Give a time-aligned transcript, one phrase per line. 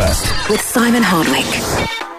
[0.00, 2.09] Breakfast with Simon Hardwick.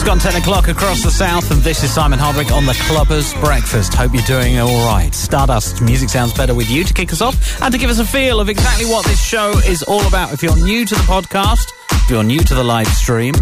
[0.00, 3.38] Just gone 10 o'clock across the south, and this is Simon Hardwick on the Clubbers
[3.38, 3.92] Breakfast.
[3.92, 5.14] Hope you're doing all right.
[5.14, 8.06] Stardust music sounds better with you to kick us off and to give us a
[8.06, 10.32] feel of exactly what this show is all about.
[10.32, 13.34] If you're new to the podcast, if you're new to the live stream,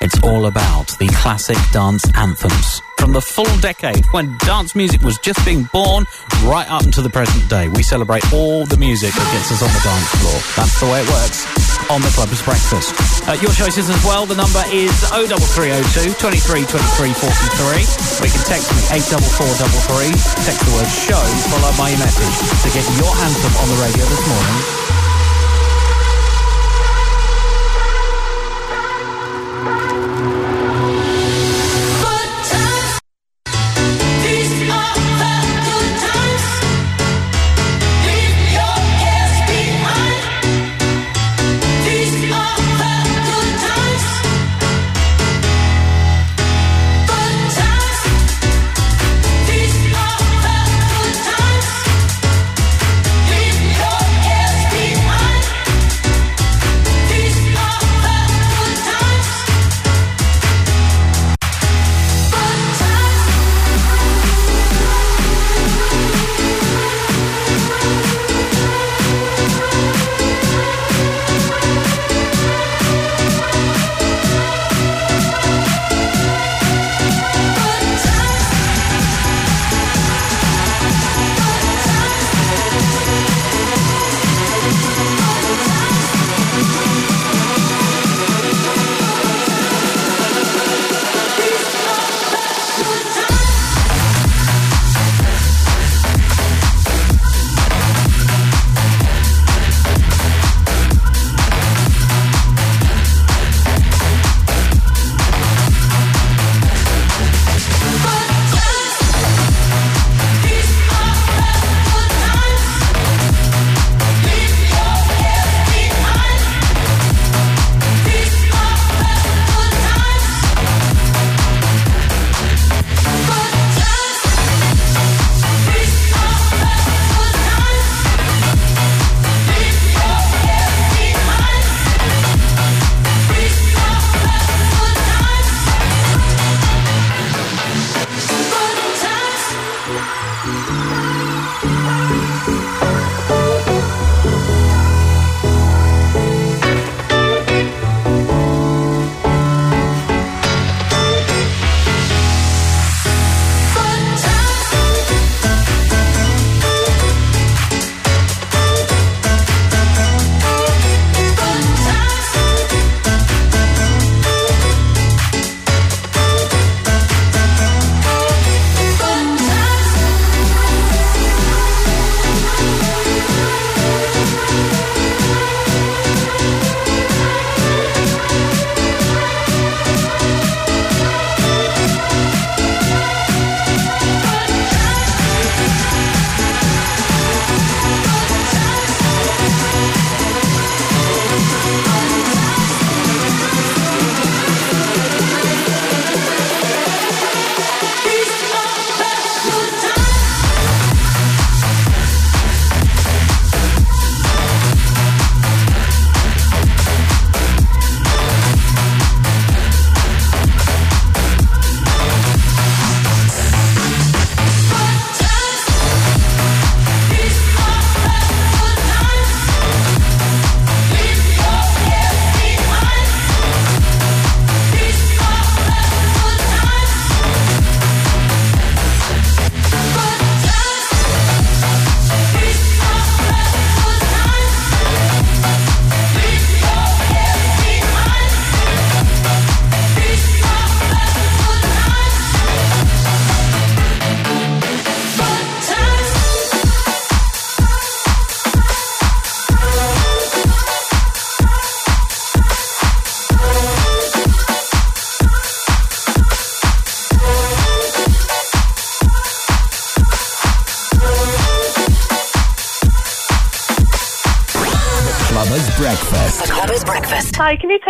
[0.00, 5.18] it's all about the classic dance anthems from the full decade when dance music was
[5.18, 6.06] just being born
[6.44, 7.68] right up until the present day.
[7.68, 10.64] We celebrate all the music that gets us on the dance floor.
[10.64, 11.63] That's the way it works
[11.94, 12.90] on the Clubbers Breakfast.
[13.22, 14.26] Uh, your choices as well.
[14.26, 17.86] The number is 03302 23 23 43.
[18.18, 20.10] We can text me 84433.
[20.42, 21.22] Text the word show
[21.54, 22.34] followed by your message
[22.66, 24.93] to get your anthem on the radio this morning.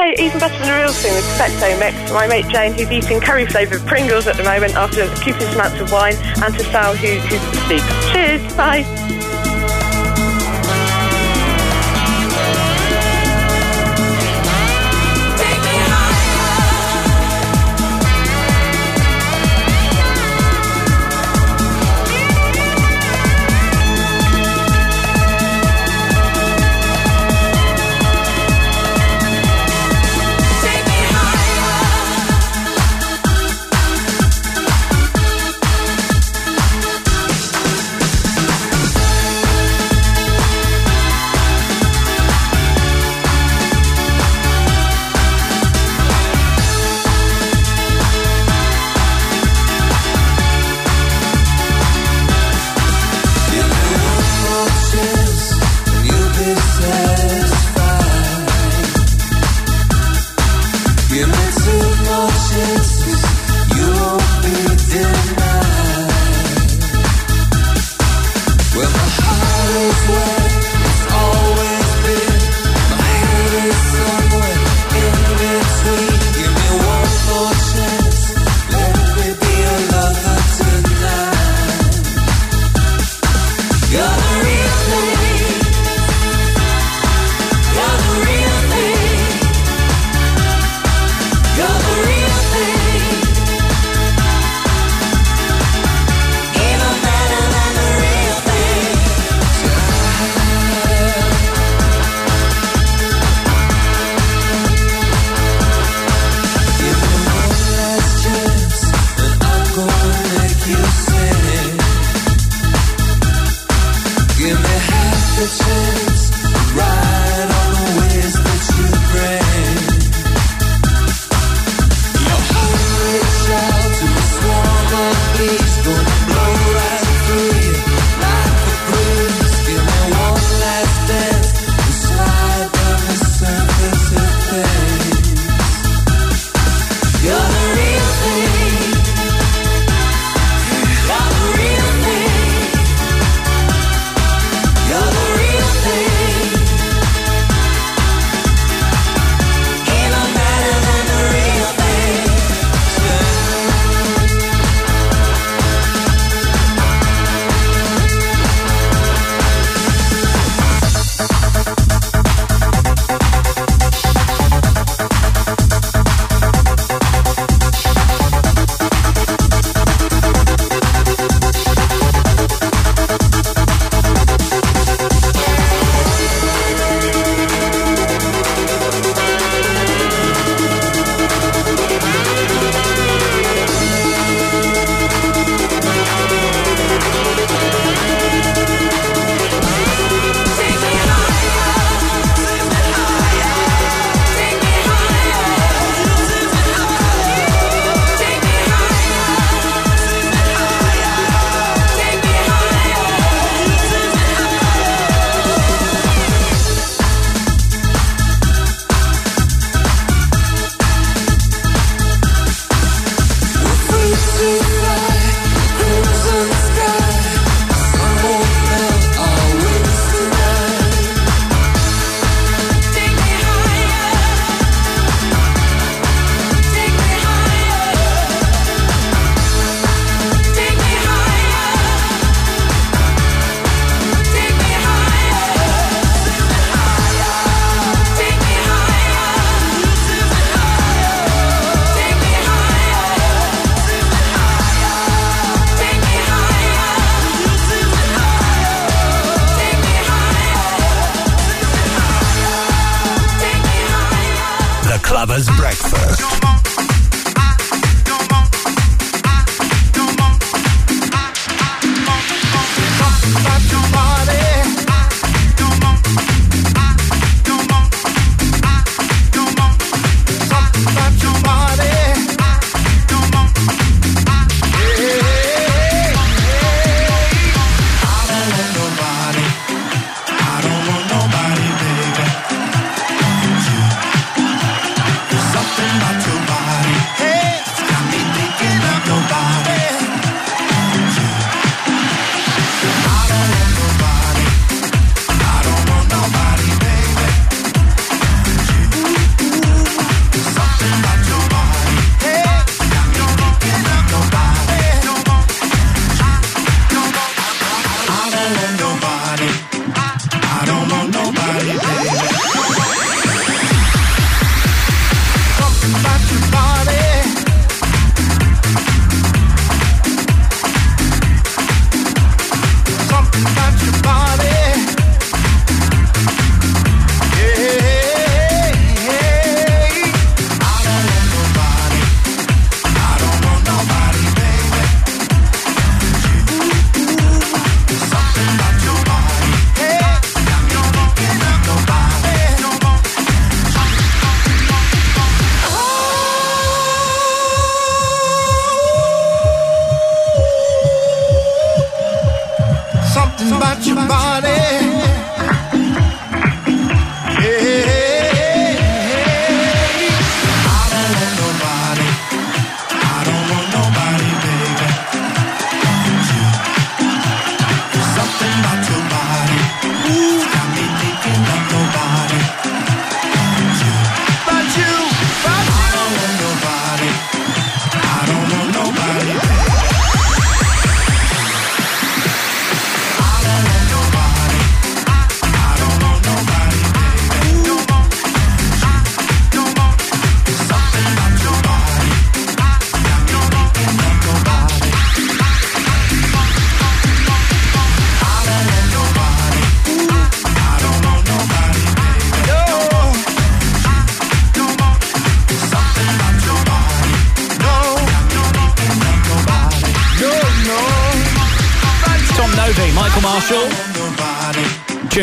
[0.05, 2.13] Play Even Better Than the Real Thing with Perfecto Mix?
[2.13, 5.91] My mate Jane, who's eating curry flavoured Pringles at the moment after copious amounts of
[5.93, 7.83] wine, and to Sal, who, who's asleep.
[8.13, 9.04] Cheers, bye.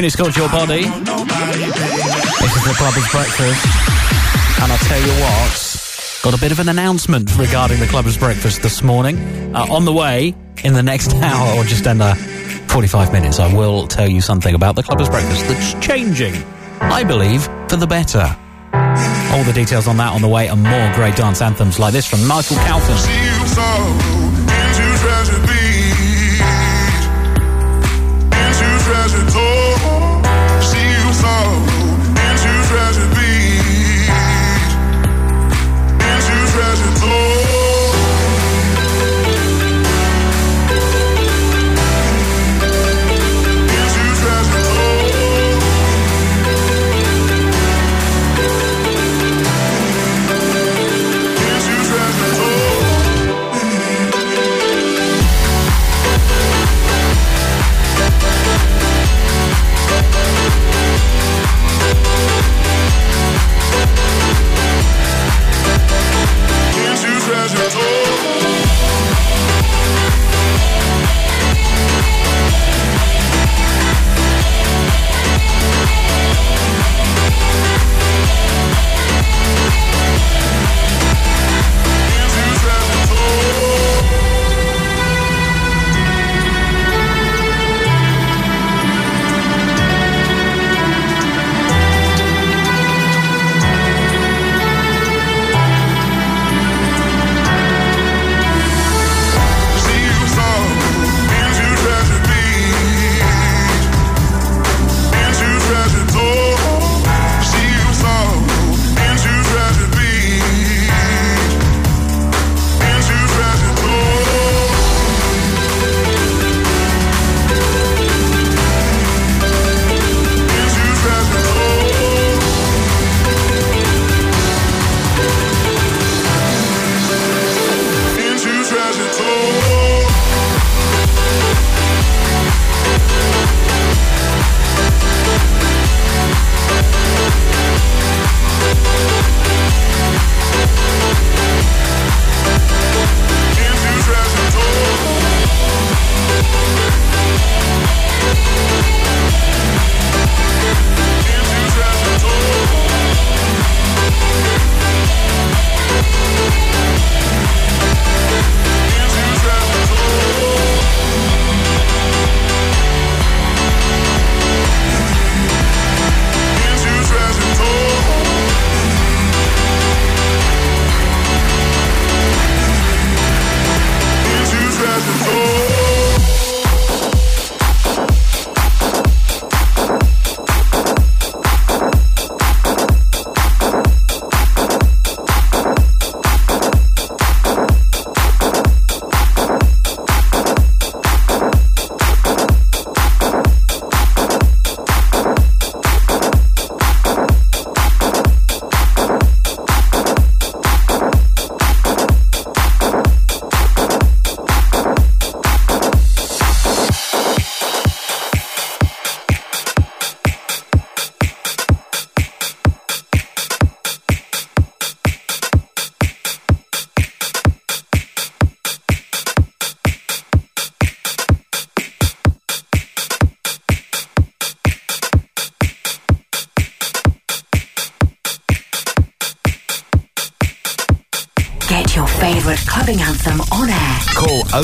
[0.02, 0.82] Tune is called Your Body.
[0.82, 3.66] This is the Clubbers Breakfast.
[4.60, 8.64] And I'll tell you what, got a bit of an announcement regarding the Clubbers Breakfast
[8.64, 9.56] this morning.
[9.56, 13.86] Uh, on the way, in the next hour or just under 45 minutes, I will
[13.86, 16.34] tell you something about the Clubbers Breakfast that's changing,
[16.80, 18.26] I believe, for the better.
[18.74, 22.08] All the details on that on the way and more great dance anthems like this
[22.08, 22.58] from Michael
[29.02, 29.42] Calfan.
[31.22, 31.71] anthem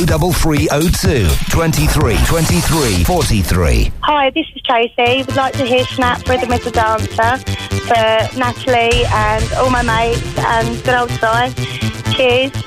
[0.06, 3.92] 03302 23 23 43.
[4.04, 5.24] Hi, this is Tracy.
[5.24, 7.38] Would like to hear Snap Rhythm is a Dancer
[7.88, 11.10] for Natalie and all my mates and good old.
[12.16, 12.67] Cheers.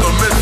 [0.00, 0.37] I say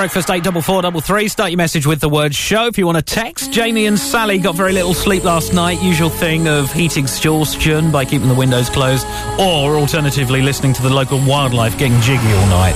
[0.00, 1.28] breakfast, 84433.
[1.28, 2.68] Start your message with the word show.
[2.68, 5.82] If you want to text, Jamie and Sally got very little sleep last night.
[5.82, 9.06] Usual thing of heat exhaustion by keeping the windows closed,
[9.38, 12.74] or alternatively listening to the local wildlife getting jiggy all night.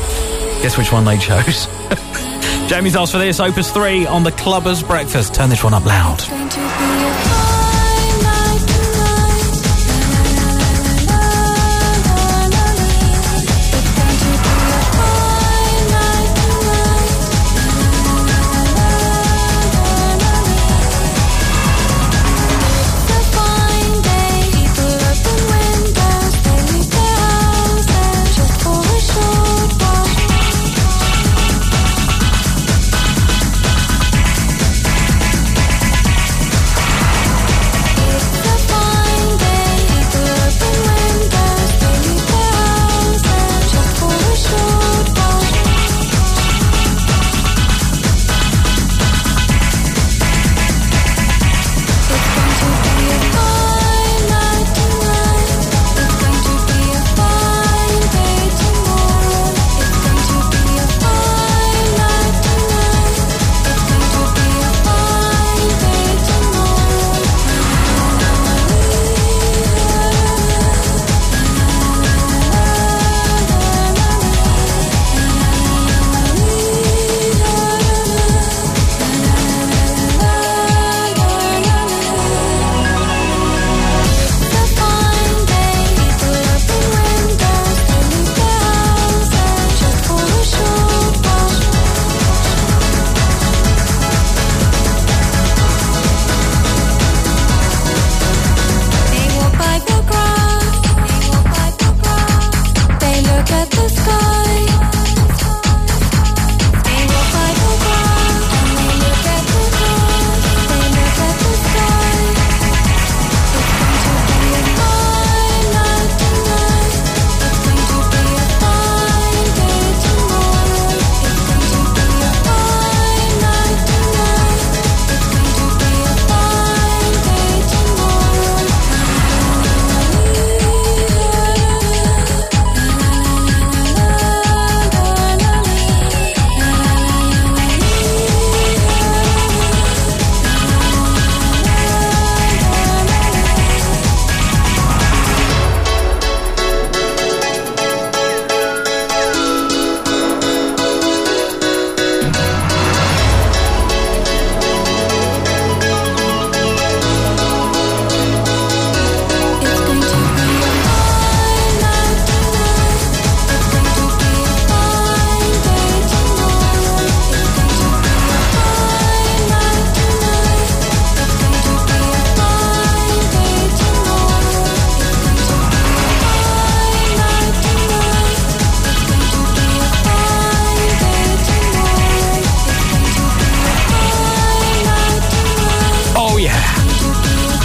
[0.60, 1.66] Guess which one they chose?
[2.68, 5.34] Jamie's asked for this, Opus 3 on the Clubbers Breakfast.
[5.34, 6.43] Turn this one up loud.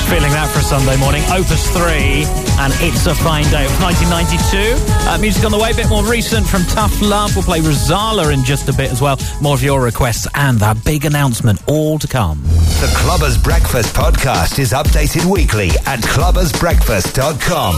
[0.10, 1.22] For a Sunday morning.
[1.32, 2.26] Opus 3
[2.58, 4.74] and It's a Fine Day of 1992.
[5.08, 7.36] Uh, music on the way, a bit more recent from Tough Love.
[7.36, 9.20] We'll play Rozalla in just a bit as well.
[9.40, 12.42] More of your requests and that big announcement all to come.
[12.42, 17.76] The Clubbers Breakfast podcast is updated weekly at clubbersbreakfast.com.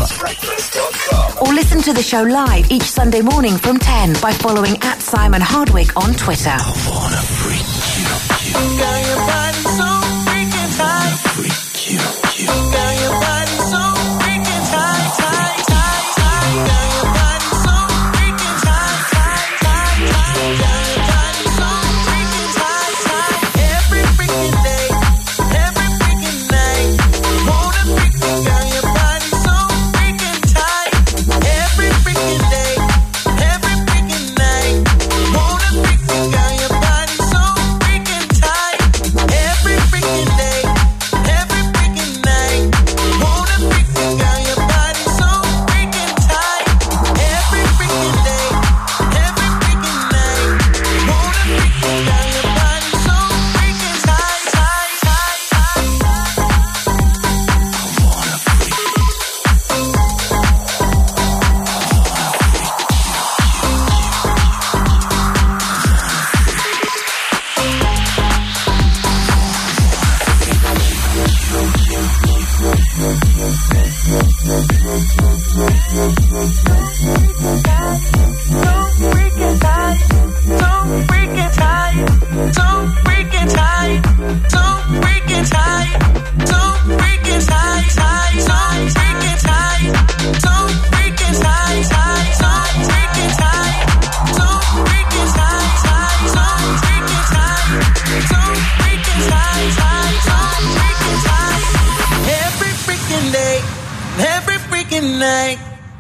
[1.46, 5.42] Or listen to the show live each Sunday morning from 10 by following at Simon
[5.42, 6.56] Hardwick on Twitter.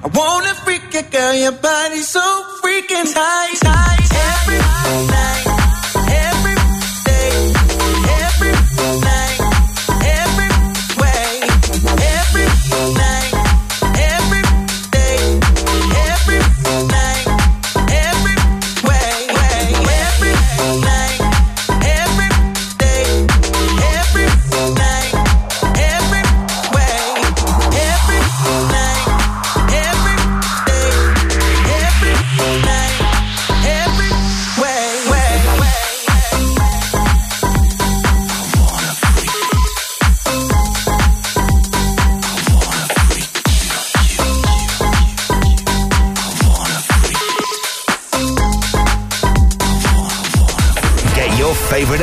[0.04, 1.34] I wanna freak it, girl.
[1.34, 2.22] Your body so
[2.64, 5.51] freaking tight, tight every night.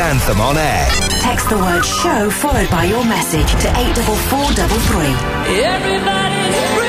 [0.08, 0.86] Anthem on air.
[1.20, 5.62] Text the word show followed by your message to 84433.
[5.62, 6.87] Everybody's free.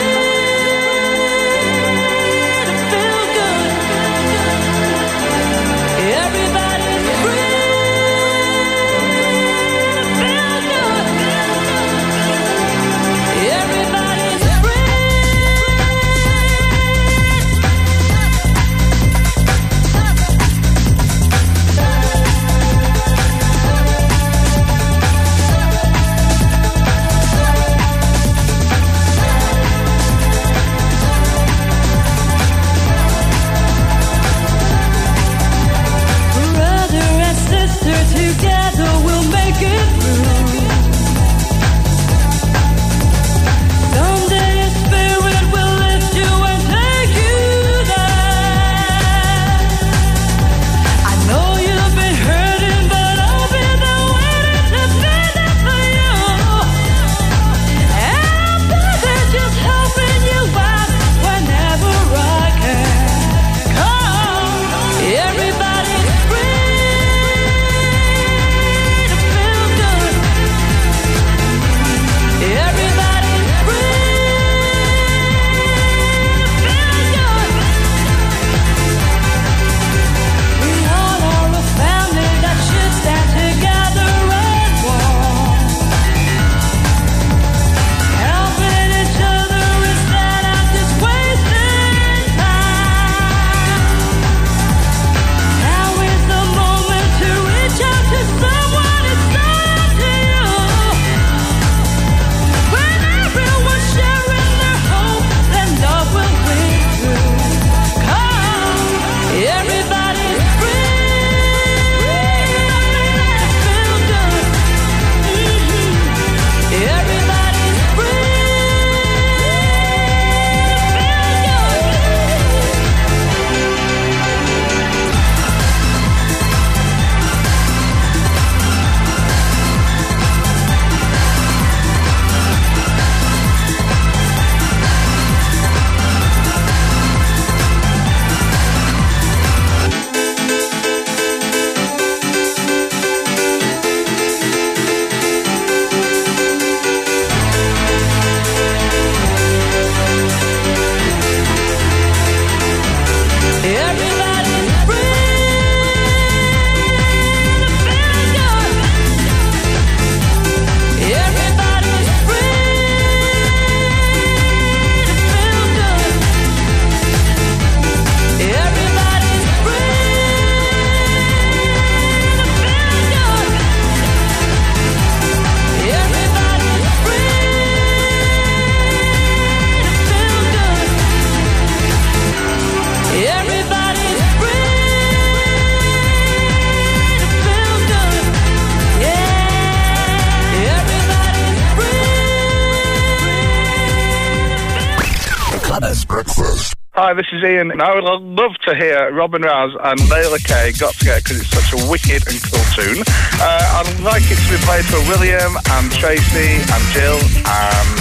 [197.19, 197.67] This is Ian.
[197.75, 201.43] And I would love to hear Rob 'n' Raz and Leila K got together because
[201.43, 203.03] it's such a wicked and cool tune.
[203.43, 207.91] Uh, I'd like it to be played for William and Tracy and Jill and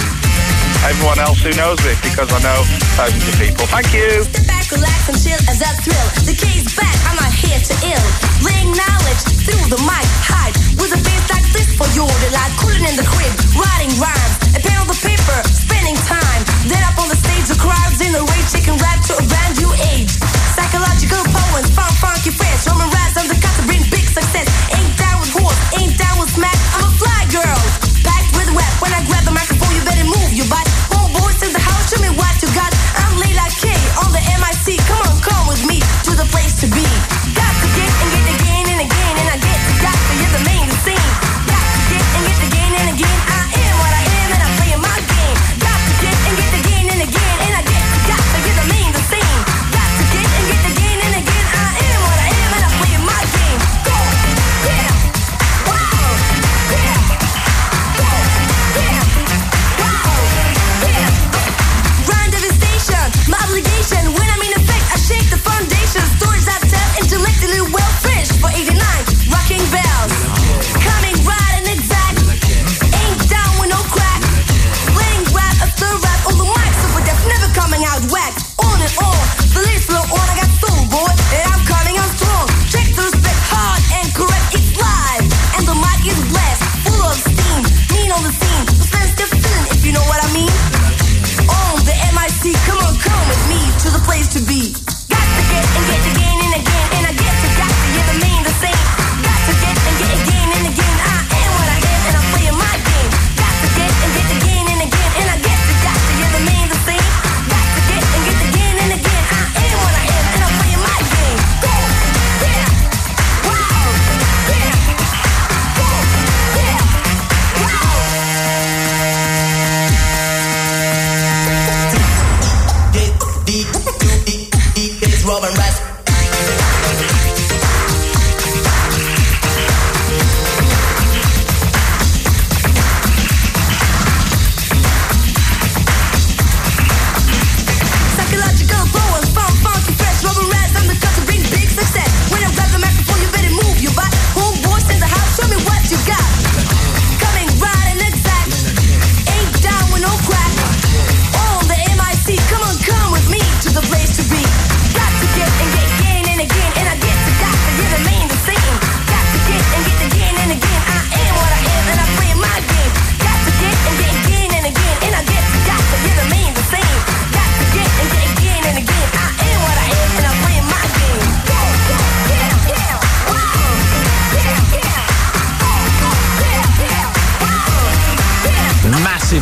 [0.87, 2.63] everyone else who knows me because I know
[2.95, 3.67] thousands of people.
[3.67, 4.23] Thank you.
[4.23, 6.07] Sit back, relax, and chill as I thrill.
[6.23, 8.07] The K's back, I'm not here to ill.
[8.39, 12.55] Laying knowledge through the mic, hide with a bass like this for your delight.
[12.55, 16.48] Cooling in the crib, writing rhymes, a pen on the paper, spending time.
[16.67, 19.55] Then up on the stage, the crowds in the rage, taking rap to a brand
[19.61, 20.11] new age.
[20.57, 24.47] Psychological poems, fun, funky fresh, Rob 'n' Raz on to bring big success.
[24.75, 26.57] Ain't down with horse, ain't down with smack.
[26.75, 27.59] I'm a fly girl,
[28.03, 28.73] packed with rap.
[28.81, 30.88] When I grab the microphone, you better move your butt.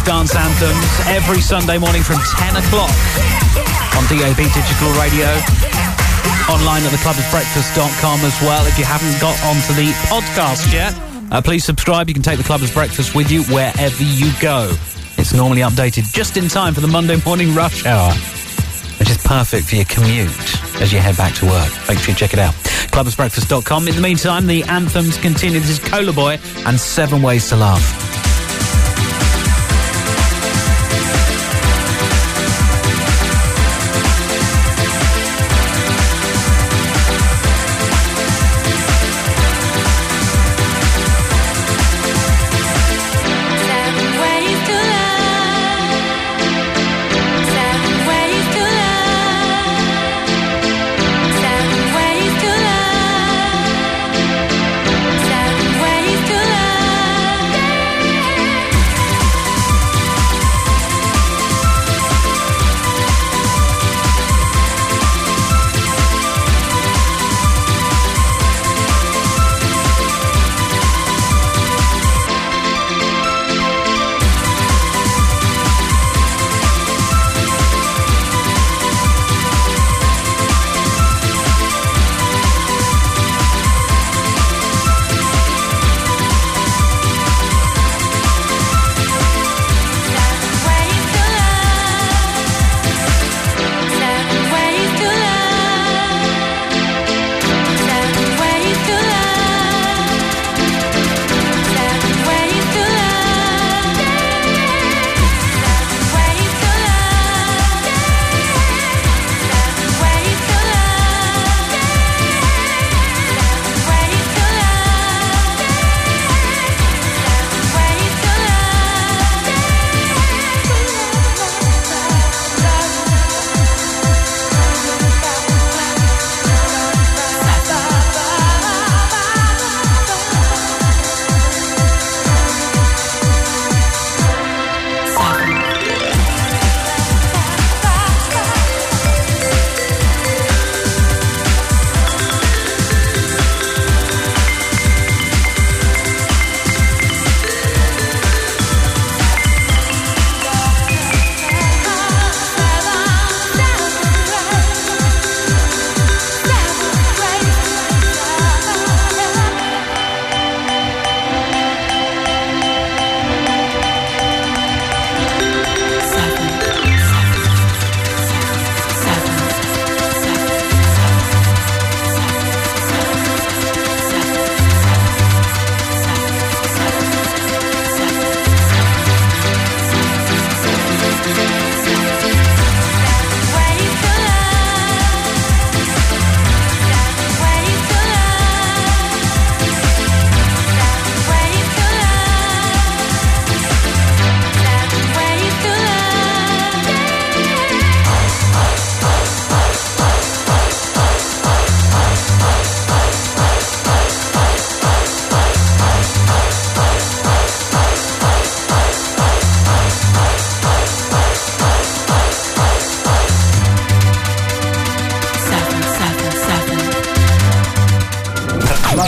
[0.07, 2.89] Dance anthems every Sunday morning from 10 o'clock
[3.97, 5.27] on DAB Digital Radio.
[6.47, 8.65] Online at theclubbersbreakfast.com as well.
[8.67, 10.95] If you haven't got onto the podcast yet,
[11.29, 12.07] uh, please subscribe.
[12.07, 14.73] You can take the Clubbers Breakfast with you wherever you go.
[15.17, 18.13] It's normally updated just in time for the Monday morning rush hour,
[18.99, 21.69] which is perfect for your commute as you head back to work.
[21.89, 22.53] Make sure you check it out.
[22.95, 23.89] Clubbersbreakfast.com.
[23.89, 25.59] In the meantime, the anthems continue.
[25.59, 28.16] This is Cola Boy and Seven Ways to Love.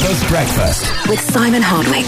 [0.01, 2.05] Mama's Breakfast with Simon Hardwick.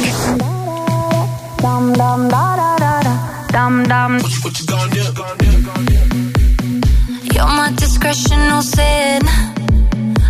[7.33, 9.21] You're my discretional sin.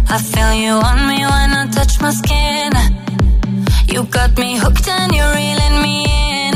[0.10, 2.72] I feel you on me when I touch my skin.
[3.94, 6.06] You got me hooked and you're reeling me
[6.46, 6.56] in.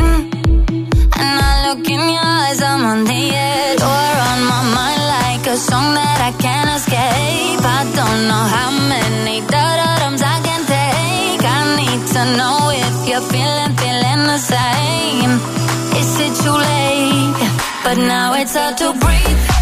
[1.22, 3.80] And I look in your eyes, I'm on the edge.
[3.80, 7.62] You're on my mind like a song that I can't escape.
[7.64, 10.22] I don't know how many da-da-dums
[12.38, 15.32] know if you're feeling, feeling the same.
[16.00, 17.42] Is it too late?
[17.84, 19.55] But now it's hard to breathe.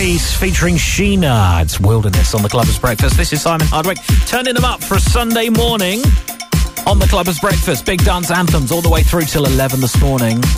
[0.00, 1.60] Grace featuring Sheena.
[1.60, 3.18] It's Wilderness on the Clubbers Breakfast.
[3.18, 6.00] This is Simon Hardwick turning them up for a Sunday morning
[6.86, 7.84] on the Clubbers Breakfast.
[7.84, 10.40] Big dance anthems all the way through till 11 this morning.
[10.40, 10.48] Do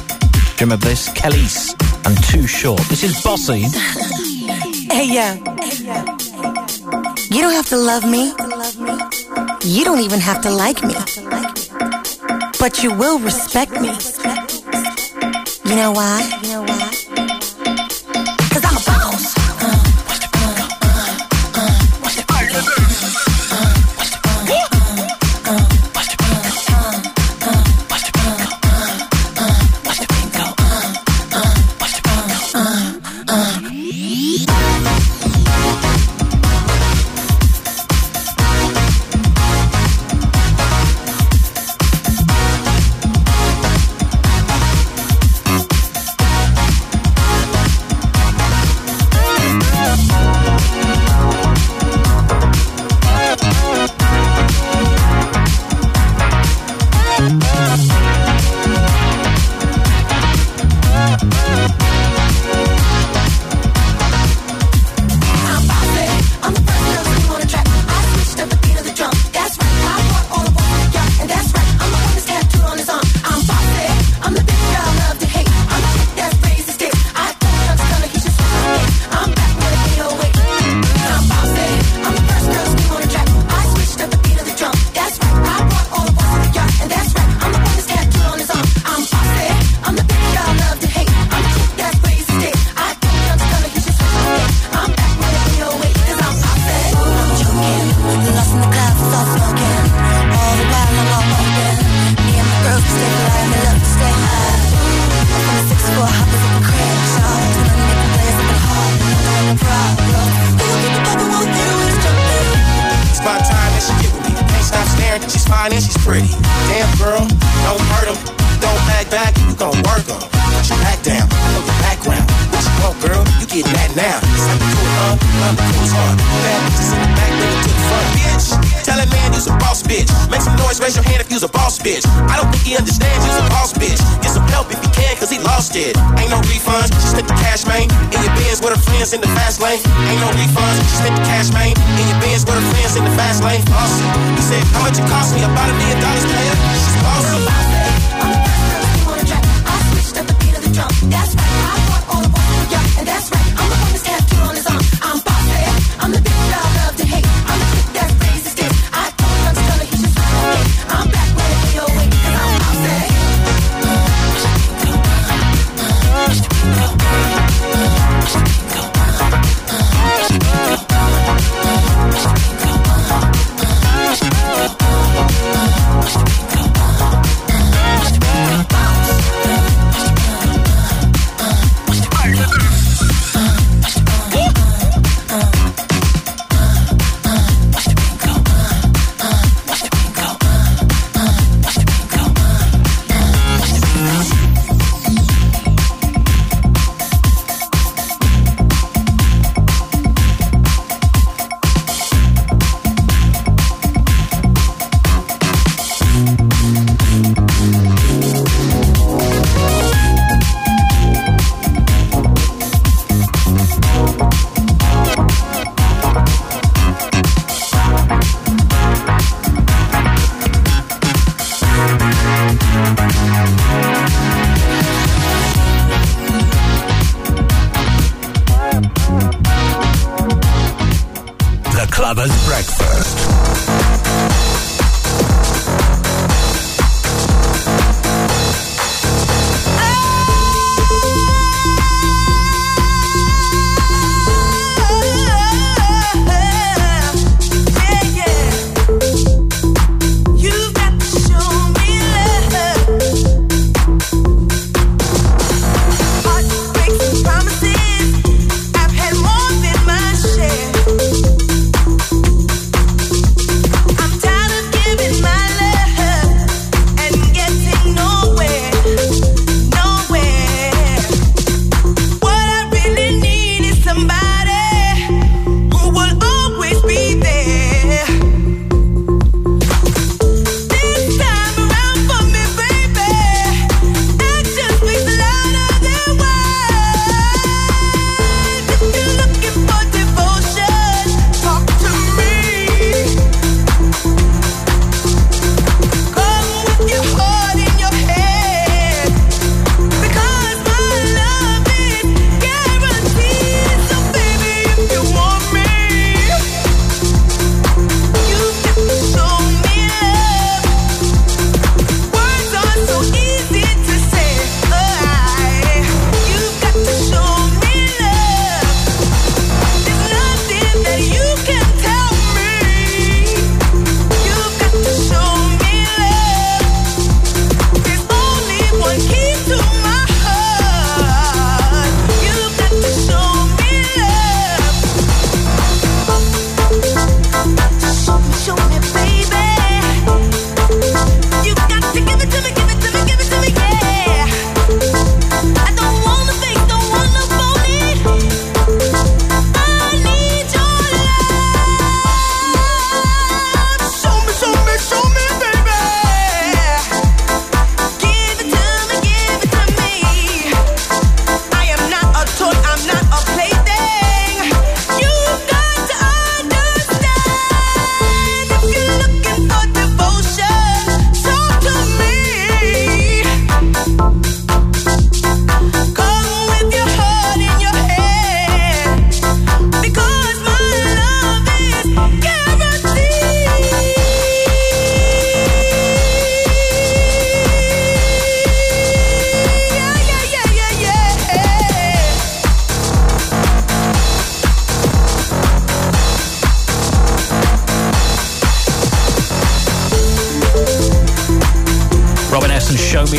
[0.60, 1.08] remember this?
[1.08, 1.74] Kelis
[2.06, 2.82] and Too Short.
[2.82, 3.62] This is Bossy.
[4.92, 5.34] hey, yeah.
[7.28, 8.26] You don't have to love me.
[9.68, 10.94] You don't even have to like me.
[12.60, 13.90] But you will respect me.
[15.68, 16.30] You know why?
[16.44, 17.11] You know why?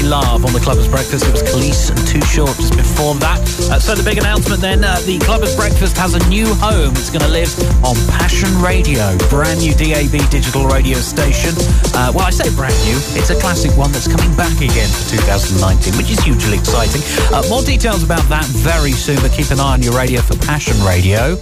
[0.03, 1.25] Love on the Clubbers Breakfast.
[1.25, 3.39] It was Kelis and Too Short just before that.
[3.71, 6.91] Uh, so the big announcement then, uh, the Clubbers Breakfast has a new home.
[6.99, 7.49] It's going to live
[7.83, 11.55] on Passion Radio, brand new DAB digital radio station.
[11.95, 12.99] Uh, well, I say brand new.
[13.15, 17.01] It's a classic one that's coming back again for 2019, which is hugely exciting.
[17.31, 20.35] Uh, more details about that very soon, but keep an eye on your radio for
[20.43, 21.39] Passion Radio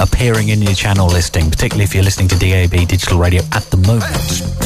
[0.00, 3.76] appearing in your channel listing, particularly if you're listening to DAB digital radio at the
[3.76, 4.61] moment.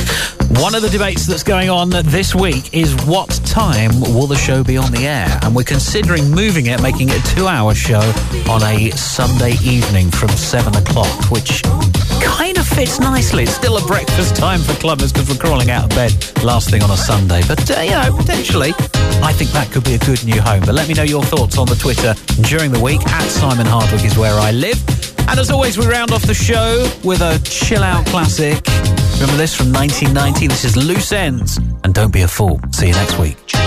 [0.49, 4.63] One of the debates that's going on this week is what time will the show
[4.63, 5.27] be on the air?
[5.43, 8.01] And we're considering moving it, making it a two hour show
[8.49, 11.63] on a Sunday evening from seven o'clock, which
[12.23, 13.43] kind of fits nicely.
[13.43, 16.13] It's still a breakfast time for clubbers because we're crawling out of bed
[16.45, 17.43] last thing on a Sunday.
[17.47, 18.73] But, uh, you know, potentially,
[19.23, 20.63] I think that could be a good new home.
[20.65, 23.05] But let me know your thoughts on the Twitter during the week.
[23.09, 24.79] At Simon Hardwick is where I live.
[25.29, 28.65] And as always, we round off the show with a chill out classic.
[29.19, 30.47] Remember this from 1990?
[30.47, 31.57] This is Loose Ends.
[31.85, 32.61] And don't be a fool.
[32.71, 33.66] See you next week.